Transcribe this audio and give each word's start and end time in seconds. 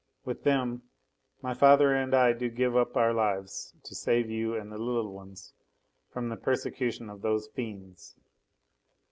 With 0.25 0.41
them, 0.43 0.81
my 1.43 1.53
father 1.53 1.93
and 1.93 2.15
I 2.15 2.33
do 2.33 2.49
give 2.49 2.75
up 2.75 2.97
our 2.97 3.13
lives 3.13 3.75
to 3.83 3.93
save 3.93 4.31
you 4.31 4.55
and 4.55 4.71
the 4.71 4.79
little 4.79 5.13
ones 5.13 5.53
from 6.09 6.29
the 6.29 6.37
persecution 6.37 7.07
of 7.07 7.21
those 7.21 7.47
fiends. 7.49 8.15